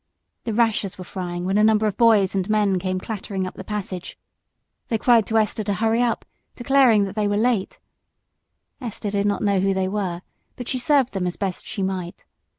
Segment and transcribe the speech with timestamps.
[0.47, 4.17] At that moment a number of boys and men came clattering up the passage.
[4.87, 7.77] They cried to Esther to hurry up, declaring that they were late.
[8.81, 10.23] Esther did not know who they were,
[10.55, 12.25] but she served them as best she might.